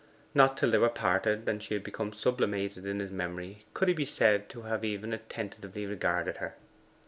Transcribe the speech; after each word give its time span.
Not 0.33 0.57
till 0.57 0.71
they 0.71 0.79
were 0.79 0.89
parted, 0.89 1.47
and 1.47 1.61
she 1.61 1.75
had 1.75 1.83
become 1.83 2.11
sublimated 2.11 2.87
in 2.87 2.97
his 2.99 3.11
memory, 3.11 3.65
could 3.75 3.87
he 3.87 3.93
be 3.93 4.07
said 4.07 4.49
to 4.49 4.63
have 4.63 4.83
even 4.83 5.13
attentively 5.13 5.85
regarded 5.85 6.37
her. 6.37 6.55